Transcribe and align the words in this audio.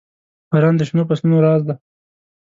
•باران 0.49 0.75
د 0.77 0.81
شنو 0.87 1.03
فصلونو 1.09 1.37
راز 1.45 1.61
دی. 1.67 1.75